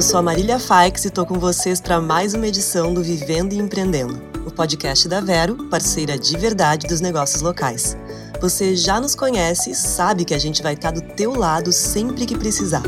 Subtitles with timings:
[0.00, 3.52] eu sou a Marília Faix e estou com vocês para mais uma edição do Vivendo
[3.52, 7.98] e Empreendendo, o podcast da Vero, parceira de verdade dos negócios locais.
[8.40, 12.24] Você já nos conhece e sabe que a gente vai estar do teu lado sempre
[12.24, 12.82] que precisar.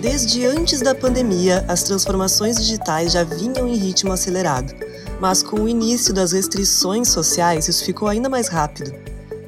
[0.00, 4.74] Desde antes da pandemia, as transformações digitais já vinham em ritmo acelerado,
[5.20, 8.92] mas com o início das restrições sociais, isso ficou ainda mais rápido.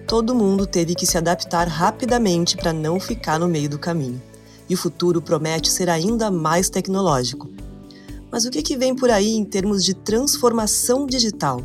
[0.06, 4.22] Todo mundo teve que se adaptar rapidamente para não ficar no meio do caminho
[4.68, 7.50] e o futuro promete ser ainda mais tecnológico.
[8.30, 11.60] Mas o que, que vem por aí em termos de transformação digital?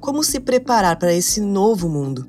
[0.00, 2.26] Como se preparar para esse novo mundo?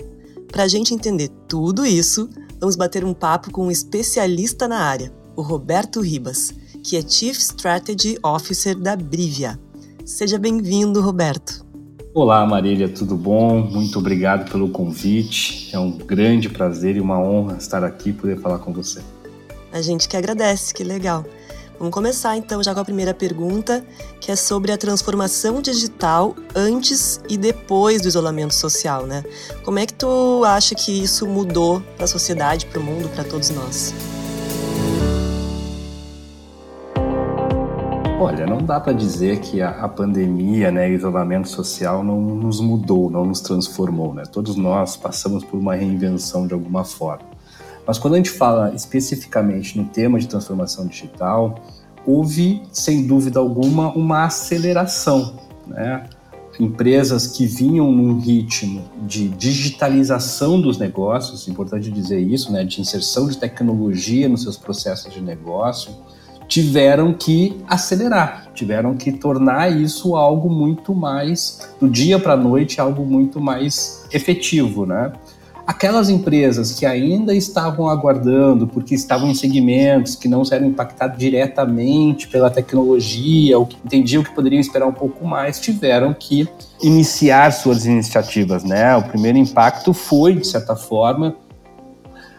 [0.52, 5.14] Para a gente entender tudo isso, vamos bater um papo com um especialista na área,
[5.36, 9.60] o Roberto Ribas, que é Chief Strategy Officer da Brivia.
[10.06, 11.66] Seja bem-vindo, Roberto.
[12.14, 13.62] Olá, Marília, tudo bom?
[13.62, 15.70] Muito obrigado pelo convite.
[15.76, 19.02] É um grande prazer e uma honra estar aqui e poder falar com você.
[19.76, 21.26] A gente que agradece, que legal.
[21.78, 23.86] Vamos começar então já com a primeira pergunta,
[24.22, 29.22] que é sobre a transformação digital antes e depois do isolamento social, né?
[29.66, 33.26] Como é que tu acha que isso mudou para a sociedade, para o mundo, para
[33.26, 33.94] todos nós?
[38.18, 42.62] Olha, não dá para dizer que a, a pandemia, né, o isolamento social não nos
[42.62, 44.24] mudou, não nos transformou, né?
[44.32, 47.35] Todos nós passamos por uma reinvenção de alguma forma.
[47.86, 51.60] Mas quando a gente fala especificamente no tema de transformação digital,
[52.06, 55.36] houve, sem dúvida alguma, uma aceleração.
[55.68, 56.08] Né?
[56.60, 62.64] Empresas que vinham num ritmo de digitalização dos negócios, importante dizer isso, né?
[62.64, 65.92] de inserção de tecnologia nos seus processos de negócio,
[66.48, 72.80] tiveram que acelerar, tiveram que tornar isso algo muito mais, do dia para a noite,
[72.80, 75.12] algo muito mais efetivo, né?
[75.68, 82.28] Aquelas empresas que ainda estavam aguardando, porque estavam em segmentos que não eram impactados diretamente
[82.28, 86.48] pela tecnologia, ou que entendiam que poderiam esperar um pouco mais, tiveram que
[86.84, 88.64] iniciar suas iniciativas.
[88.64, 88.96] Né?
[88.96, 91.36] O primeiro impacto foi, de certa forma,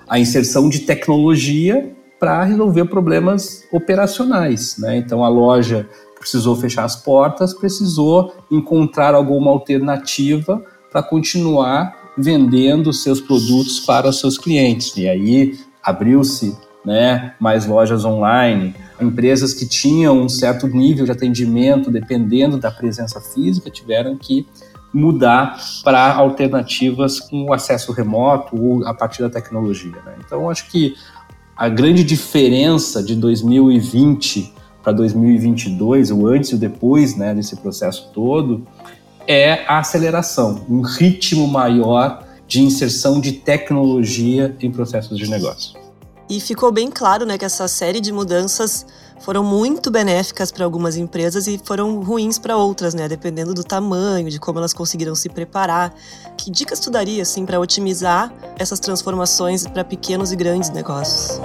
[0.09, 4.77] a inserção de tecnologia para resolver problemas operacionais.
[4.79, 4.99] Né?
[4.99, 10.63] Então, a loja precisou fechar as portas, precisou encontrar alguma alternativa
[10.93, 14.97] para continuar vendendo seus produtos para os seus clientes.
[14.97, 21.91] E aí abriu-se né, mais lojas online, empresas que tinham um certo nível de atendimento,
[21.91, 24.47] dependendo da presença física, tiveram que
[24.95, 29.97] mudar para alternativas com acesso remoto ou a partir da tecnologia.
[30.07, 30.15] Né?
[30.25, 30.95] Então, acho que
[31.57, 38.65] a grande diferença de 2020 para 2022, o antes e depois né, desse processo todo,
[39.27, 45.79] é a aceleração, um ritmo maior de inserção de tecnologia em processos de negócio.
[46.29, 48.87] E ficou bem claro né, que essa série de mudanças
[49.21, 54.29] foram muito benéficas para algumas empresas e foram ruins para outras, né, dependendo do tamanho,
[54.29, 55.95] de como elas conseguiram se preparar.
[56.37, 61.41] Que dicas tu daria assim, para otimizar essas transformações para pequenos e grandes negócios?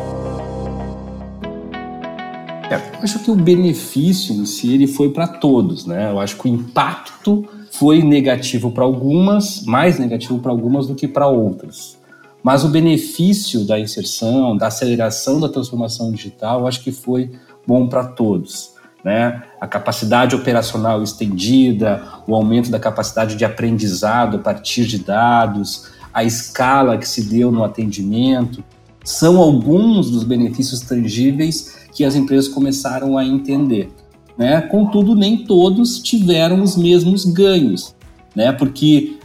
[2.69, 6.09] É, eu acho que o benefício em si ele foi para todos, né?
[6.09, 7.48] Eu acho que o impacto
[7.81, 11.97] foi negativo para algumas, mais negativo para algumas do que para outras.
[12.44, 17.31] Mas o benefício da inserção, da aceleração da transformação digital, acho que foi
[17.66, 18.74] bom para todos.
[19.03, 19.42] Né?
[19.59, 26.24] A capacidade operacional estendida, o aumento da capacidade de aprendizado a partir de dados, a
[26.24, 28.63] escala que se deu no atendimento,
[29.03, 33.90] são alguns dos benefícios tangíveis que as empresas começaram a entender.
[34.38, 34.62] Né?
[34.62, 37.96] Contudo, nem todos tiveram os mesmos ganhos,
[38.36, 38.52] né?
[38.52, 39.18] porque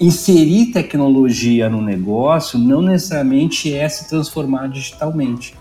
[0.00, 5.54] inserir tecnologia no negócio não necessariamente é se transformar digitalmente.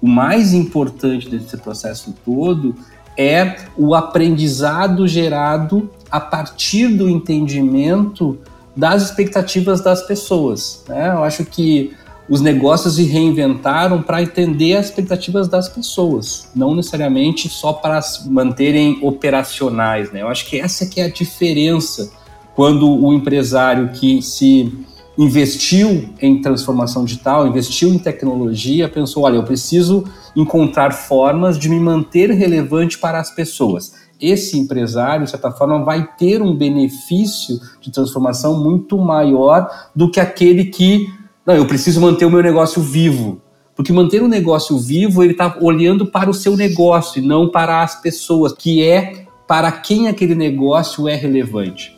[0.00, 2.74] O mais importante desse processo todo
[3.16, 8.38] é o aprendizado gerado a partir do entendimento
[8.76, 10.84] das expectativas das pessoas.
[10.86, 11.08] Né?
[11.08, 11.94] Eu acho que
[12.28, 18.98] os negócios se reinventaram para entender as expectativas das pessoas, não necessariamente só para manterem
[19.02, 20.10] operacionais.
[20.10, 20.22] Né?
[20.22, 22.10] Eu acho que essa que é a diferença
[22.54, 24.72] quando o empresário que se
[25.16, 31.78] investiu em transformação digital, investiu em tecnologia, pensou, olha, eu preciso encontrar formas de me
[31.78, 33.92] manter relevante para as pessoas.
[34.20, 40.18] Esse empresário, de certa forma, vai ter um benefício de transformação muito maior do que
[40.18, 41.06] aquele que
[41.46, 43.40] não, eu preciso manter o meu negócio vivo.
[43.74, 47.82] Porque manter um negócio vivo, ele está olhando para o seu negócio e não para
[47.82, 51.94] as pessoas, que é para quem aquele negócio é relevante.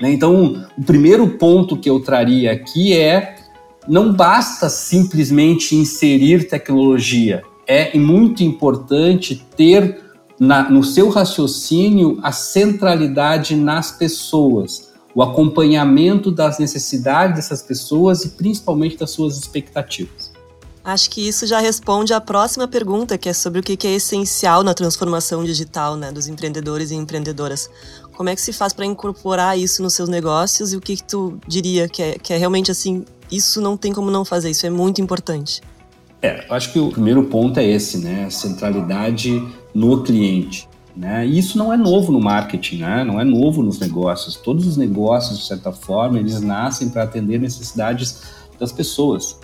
[0.00, 0.10] Né?
[0.10, 3.36] Então, o primeiro ponto que eu traria aqui é:
[3.86, 10.00] não basta simplesmente inserir tecnologia, é muito importante ter
[10.40, 18.30] na, no seu raciocínio a centralidade nas pessoas, o acompanhamento das necessidades dessas pessoas e
[18.30, 20.32] principalmente das suas expectativas.
[20.84, 24.64] Acho que isso já responde à próxima pergunta, que é sobre o que é essencial
[24.64, 27.70] na transformação digital né, dos empreendedores e empreendedoras.
[28.16, 31.04] Como é que se faz para incorporar isso nos seus negócios e o que, que
[31.04, 34.66] tu diria que é, que é realmente assim, isso não tem como não fazer, isso
[34.66, 35.62] é muito importante?
[36.20, 38.28] É, eu acho que o primeiro ponto é esse, né?
[38.28, 39.42] Centralidade
[39.72, 40.68] no cliente.
[40.96, 41.26] Né?
[41.26, 43.04] E isso não é novo no marketing, né?
[43.04, 44.36] não é novo nos negócios.
[44.36, 48.22] Todos os negócios, de certa forma, eles nascem para atender necessidades
[48.58, 49.38] das pessoas.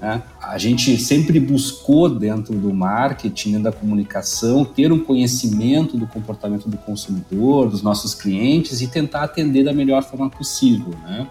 [0.00, 0.22] Né?
[0.40, 6.68] A gente sempre buscou, dentro do marketing, dentro da comunicação, ter um conhecimento do comportamento
[6.68, 10.94] do consumidor, dos nossos clientes e tentar atender da melhor forma possível.
[11.04, 11.26] Né?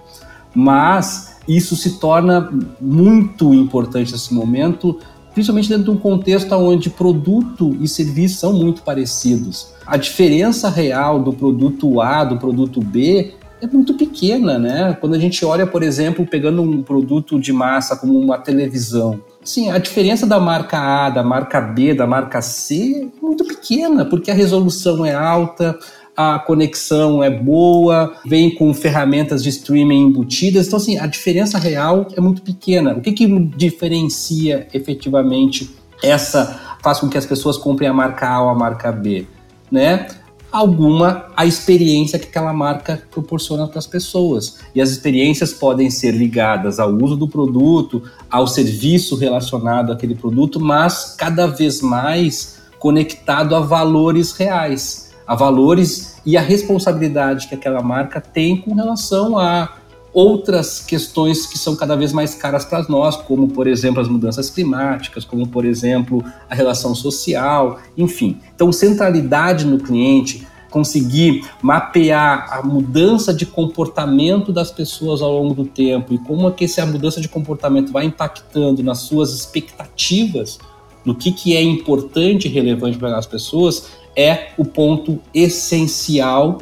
[0.53, 5.00] Mas isso se torna muito importante nesse momento,
[5.33, 9.73] principalmente dentro de um contexto onde produto e serviço são muito parecidos.
[9.85, 14.97] A diferença real do produto A do produto B é muito pequena, né?
[14.99, 19.69] Quando a gente olha, por exemplo, pegando um produto de massa como uma televisão, sim,
[19.69, 24.31] a diferença da marca A, da marca B, da marca C é muito pequena, porque
[24.31, 25.77] a resolução é alta,
[26.21, 30.68] a conexão é boa, vem com ferramentas de streaming embutidas.
[30.68, 32.94] Então, assim, a diferença real é muito pequena.
[32.94, 35.69] O que, que diferencia efetivamente
[36.03, 39.25] essa, faz com que as pessoas comprem a marca A ou a marca B?
[39.71, 40.07] Né?
[40.51, 44.59] alguma a experiência que aquela marca proporciona para as pessoas.
[44.75, 50.59] E as experiências podem ser ligadas ao uso do produto, ao serviço relacionado àquele produto,
[50.59, 57.81] mas cada vez mais conectado a valores reais, a valores e a responsabilidade que aquela
[57.81, 59.77] marca tem com relação a
[60.11, 64.49] outras questões que são cada vez mais caras para nós, como por exemplo as mudanças
[64.49, 68.39] climáticas, como por exemplo a relação social, enfim.
[68.53, 75.63] Então, centralidade no cliente, conseguir mapear a mudança de comportamento das pessoas ao longo do
[75.63, 80.59] tempo e como é que essa mudança de comportamento vai impactando nas suas expectativas
[81.05, 86.59] do que, que é importante e relevante para as pessoas é o ponto essencial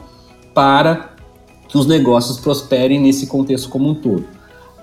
[0.53, 1.13] para
[1.67, 4.25] que os negócios prosperem nesse contexto como um todo.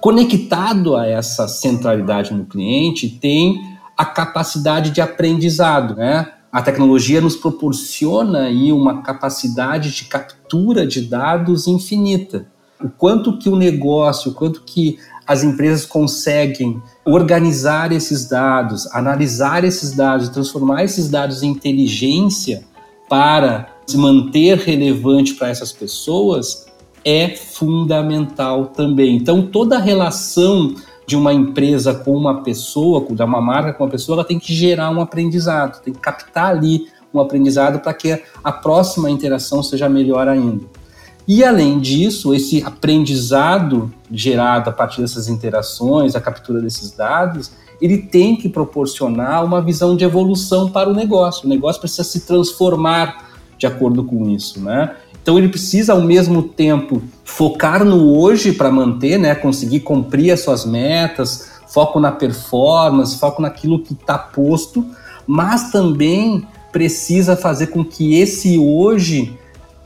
[0.00, 6.32] Conectado a essa centralidade no cliente, tem a capacidade de aprendizado, né?
[6.52, 12.46] A tecnologia nos proporciona aí uma capacidade de captura de dados infinita.
[12.82, 19.64] O quanto que o negócio, o quanto que as empresas conseguem organizar esses dados, analisar
[19.64, 22.64] esses dados, transformar esses dados em inteligência
[23.08, 26.66] para se manter relevante para essas pessoas,
[27.04, 29.16] é fundamental também.
[29.16, 30.74] Então, toda a relação
[31.06, 34.52] de uma empresa com uma pessoa, de uma marca com uma pessoa, ela tem que
[34.52, 39.88] gerar um aprendizado, tem que captar ali um aprendizado para que a próxima interação seja
[39.88, 40.66] melhor ainda.
[41.26, 47.50] E além disso, esse aprendizado gerado a partir dessas interações, a captura desses dados,
[47.80, 51.46] ele tem que proporcionar uma visão de evolução para o negócio.
[51.46, 53.26] O negócio precisa se transformar
[53.58, 54.94] de acordo com isso, né?
[55.20, 60.40] Então ele precisa ao mesmo tempo focar no hoje para manter, né, conseguir cumprir as
[60.40, 64.86] suas metas, foco na performance, foco naquilo que está posto,
[65.26, 69.36] mas também precisa fazer com que esse hoje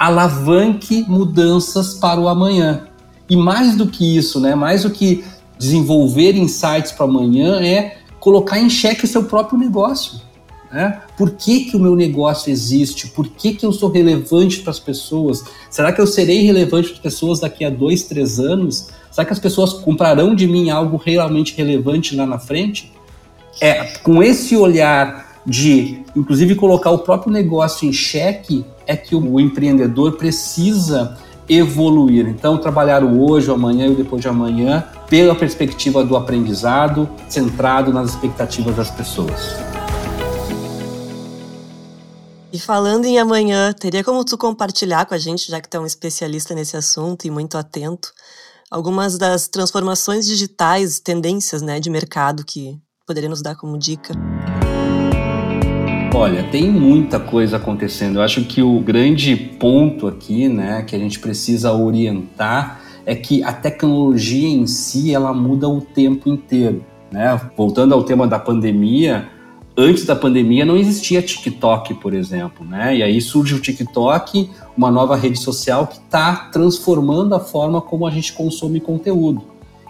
[0.00, 2.86] alavanque mudanças para o amanhã.
[3.28, 5.22] E mais do que isso, né, mais do que
[5.58, 10.18] desenvolver insights para amanhã é colocar em xeque seu próprio negócio.
[10.72, 11.02] Né?
[11.18, 13.08] Por que, que o meu negócio existe?
[13.08, 15.44] Por que, que eu sou relevante para as pessoas?
[15.68, 18.88] Será que eu serei relevante para as pessoas daqui a dois, três anos?
[19.10, 22.90] Será que as pessoas comprarão de mim algo realmente relevante lá na frente?
[23.60, 29.40] É com esse olhar de, inclusive, colocar o próprio negócio em xeque, é que o
[29.40, 31.16] empreendedor precisa
[31.48, 32.28] evoluir.
[32.28, 37.08] Então, trabalhar o hoje, o amanhã e o depois de amanhã pela perspectiva do aprendizado,
[37.28, 39.56] centrado nas expectativas das pessoas.
[42.52, 45.80] E falando em amanhã, teria como tu compartilhar com a gente, já que tu é
[45.80, 48.12] um especialista nesse assunto e muito atento,
[48.70, 54.14] algumas das transformações digitais, tendências né, de mercado que poderia nos dar como dica?
[56.12, 58.18] Olha, tem muita coisa acontecendo.
[58.18, 63.42] Eu acho que o grande ponto aqui, né, que a gente precisa orientar é que
[63.44, 67.40] a tecnologia em si ela muda o tempo inteiro, né?
[67.56, 69.28] Voltando ao tema da pandemia,
[69.76, 72.96] antes da pandemia não existia TikTok, por exemplo, né?
[72.96, 78.06] E aí surge o TikTok, uma nova rede social que está transformando a forma como
[78.06, 79.42] a gente consome conteúdo.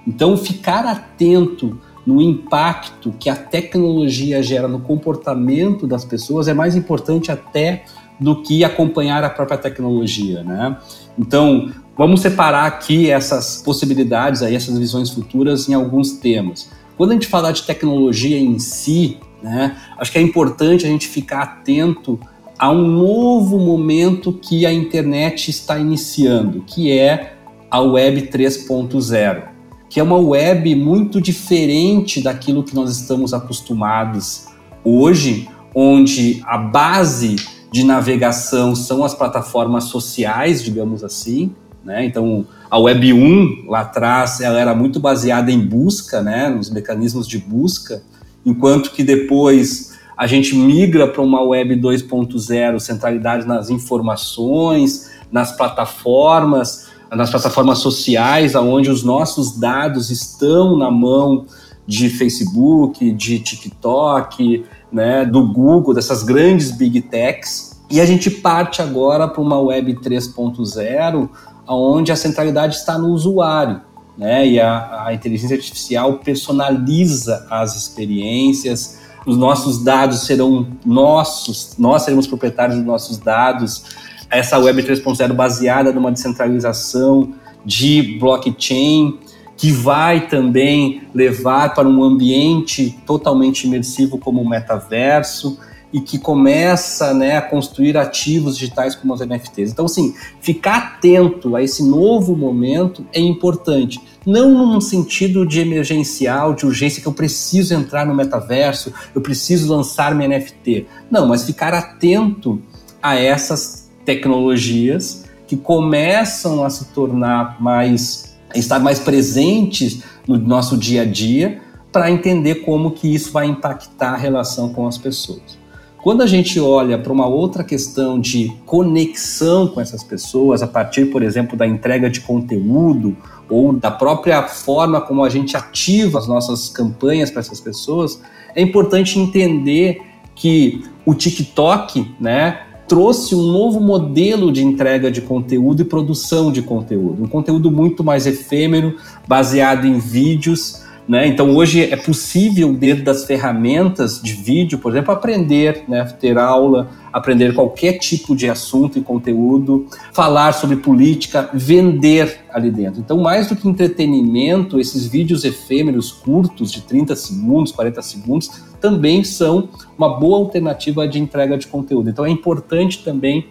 [0.07, 1.79] Então, ficar atento
[2.11, 7.85] no impacto que a tecnologia gera no comportamento das pessoas é mais importante até
[8.19, 10.77] do que acompanhar a própria tecnologia, né?
[11.17, 16.69] Então, vamos separar aqui essas possibilidades aí, essas visões futuras em alguns temas.
[16.97, 21.07] Quando a gente falar de tecnologia em si, né, acho que é importante a gente
[21.07, 22.19] ficar atento
[22.59, 27.37] a um novo momento que a internet está iniciando, que é
[27.71, 29.50] a Web 3.0,
[29.91, 34.47] que é uma web muito diferente daquilo que nós estamos acostumados
[34.85, 37.37] hoje, onde a base
[37.73, 41.53] de navegação são as plataformas sociais, digamos assim,
[41.85, 42.05] né?
[42.05, 47.27] Então, a Web 1 lá atrás ela era muito baseada em busca, né, nos mecanismos
[47.27, 48.03] de busca,
[48.47, 56.90] enquanto que depois a gente migra para uma Web 2.0, centralidade nas informações, nas plataformas,
[57.11, 61.47] nas plataformas sociais, aonde os nossos dados estão na mão
[61.87, 67.81] de Facebook, de TikTok, né, do Google, dessas grandes big techs.
[67.91, 71.29] E a gente parte agora para uma web 3.0,
[71.67, 73.81] onde a centralidade está no usuário,
[74.17, 74.47] né?
[74.47, 82.27] E a, a inteligência artificial personaliza as experiências, os nossos dados serão nossos, nós seremos
[82.27, 83.85] proprietários dos nossos dados.
[84.31, 87.35] Essa web 3.0 baseada numa descentralização
[87.65, 89.19] de blockchain,
[89.57, 95.59] que vai também levar para um ambiente totalmente imersivo como o metaverso
[95.93, 99.73] e que começa né, a construir ativos digitais como os NFTs.
[99.73, 104.01] Então, assim, ficar atento a esse novo momento é importante.
[104.25, 109.75] Não num sentido de emergencial, de urgência, que eu preciso entrar no metaverso, eu preciso
[109.75, 110.87] lançar meu NFT.
[111.11, 112.63] Não, mas ficar atento
[113.03, 113.80] a essas
[114.11, 121.61] tecnologias que começam a se tornar mais, estar mais presentes no nosso dia a dia,
[121.93, 125.59] para entender como que isso vai impactar a relação com as pessoas.
[126.03, 131.07] Quando a gente olha para uma outra questão de conexão com essas pessoas, a partir,
[131.07, 133.17] por exemplo, da entrega de conteúdo
[133.49, 138.21] ou da própria forma como a gente ativa as nossas campanhas para essas pessoas,
[138.55, 140.01] é importante entender
[140.35, 146.61] que o TikTok, né, trouxe um novo modelo de entrega de conteúdo e produção de
[146.61, 148.97] conteúdo, um conteúdo muito mais efêmero,
[149.29, 151.27] baseado em vídeos, né?
[151.27, 156.05] Então hoje é possível, dentro das ferramentas de vídeo, por exemplo, aprender, né?
[156.05, 163.01] ter aula, aprender qualquer tipo de assunto e conteúdo, falar sobre política, vender ali dentro.
[163.01, 169.25] Então, mais do que entretenimento, esses vídeos efêmeros, curtos, de 30 segundos, 40 segundos, também
[169.25, 172.09] são uma boa alternativa de entrega de conteúdo.
[172.11, 173.49] Então, é importante também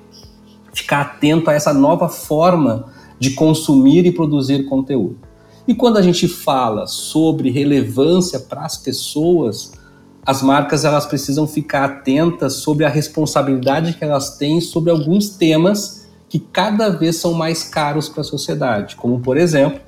[0.74, 2.86] ficar atento a essa nova forma
[3.20, 5.29] de consumir e produzir conteúdo.
[5.70, 9.74] E quando a gente fala sobre relevância para as pessoas,
[10.26, 16.08] as marcas elas precisam ficar atentas sobre a responsabilidade que elas têm sobre alguns temas
[16.28, 19.80] que cada vez são mais caros para a sociedade, como por exemplo,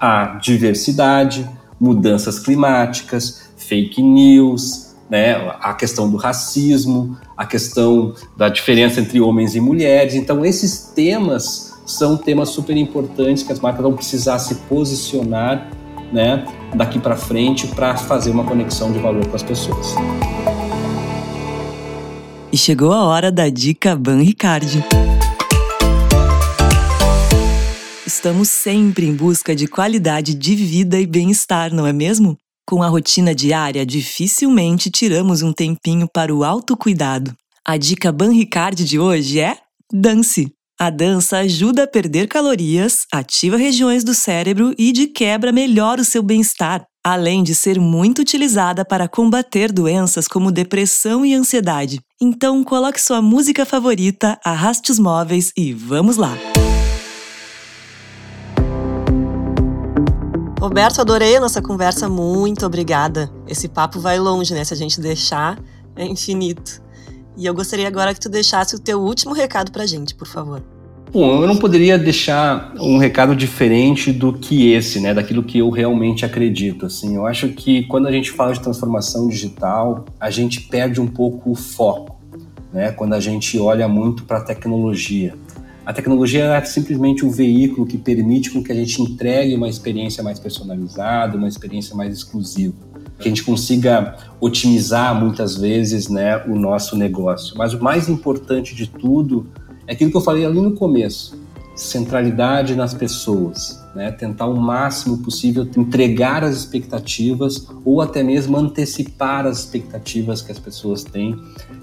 [0.00, 9.00] a diversidade, mudanças climáticas, fake news, né, a questão do racismo, a questão da diferença
[9.00, 10.14] entre homens e mulheres.
[10.14, 15.70] Então, esses temas são temas super importantes que as marcas vão precisar se posicionar
[16.12, 19.94] né, daqui para frente para fazer uma conexão de valor com as pessoas.
[22.52, 24.84] E chegou a hora da dica Ban Ricardi.
[28.06, 32.36] Estamos sempre em busca de qualidade de vida e bem-estar, não é mesmo?
[32.66, 37.34] Com a rotina diária, dificilmente tiramos um tempinho para o autocuidado.
[37.66, 39.56] A dica Ban Ricardi de hoje é
[39.90, 40.52] dance.
[40.80, 46.04] A dança ajuda a perder calorias, ativa regiões do cérebro e de quebra melhora o
[46.04, 52.00] seu bem-estar, além de ser muito utilizada para combater doenças como depressão e ansiedade.
[52.22, 56.38] Então, coloque sua música favorita, arraste os móveis e vamos lá!
[60.60, 63.28] Roberto, adorei a nossa conversa, muito obrigada.
[63.48, 64.62] Esse papo vai longe, né?
[64.62, 65.58] Se a gente deixar,
[65.96, 66.80] é infinito.
[67.38, 70.60] E eu gostaria agora que tu deixasse o teu último recado pra gente, por favor.
[71.12, 75.70] Bom, eu não poderia deixar um recado diferente do que esse, né, daquilo que eu
[75.70, 77.14] realmente acredito, assim.
[77.14, 81.52] Eu acho que quando a gente fala de transformação digital, a gente perde um pouco
[81.52, 82.20] o foco,
[82.72, 82.90] né?
[82.90, 85.34] Quando a gente olha muito para a tecnologia.
[85.86, 90.24] A tecnologia é simplesmente um veículo que permite com que a gente entregue uma experiência
[90.24, 92.74] mais personalizada, uma experiência mais exclusiva
[93.18, 97.56] que a gente consiga otimizar muitas vezes né, o nosso negócio.
[97.56, 99.46] Mas o mais importante de tudo
[99.86, 101.38] é aquilo que eu falei ali no começo:
[101.74, 103.82] centralidade nas pessoas.
[103.94, 104.12] né?
[104.12, 110.58] tentar o máximo possível entregar as expectativas ou até mesmo antecipar as expectativas que as
[110.58, 111.36] pessoas têm,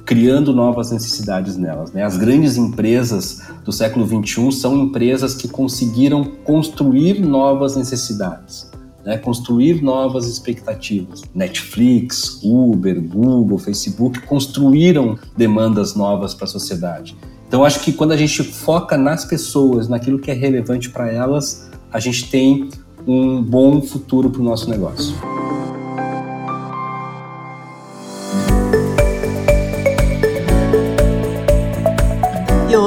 [0.06, 1.92] criando novas necessidades nelas.
[1.92, 2.04] Né?
[2.04, 8.70] As grandes empresas do século XXI são empresas que conseguiram construir novas necessidades.
[9.06, 11.22] Né, construir novas expectativas.
[11.34, 17.16] Netflix, Uber, Google, Facebook construíram demandas novas para a sociedade.
[17.48, 21.70] Então, acho que quando a gente foca nas pessoas, naquilo que é relevante para elas,
[21.92, 22.68] a gente tem
[23.06, 25.16] um bom futuro para o nosso negócio.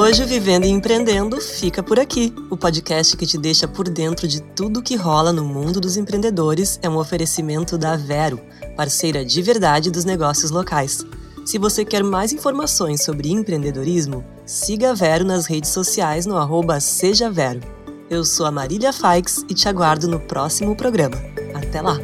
[0.09, 2.33] Hoje, Vivendo e Empreendendo fica por aqui.
[2.49, 6.79] O podcast que te deixa por dentro de tudo que rola no mundo dos empreendedores
[6.81, 8.39] é um oferecimento da Vero,
[8.75, 11.05] parceira de verdade dos negócios locais.
[11.45, 16.79] Se você quer mais informações sobre empreendedorismo, siga a Vero nas redes sociais no arroba
[16.79, 17.61] Seja Vero.
[18.09, 21.17] Eu sou a Marília Faix e te aguardo no próximo programa.
[21.53, 21.99] Até lá!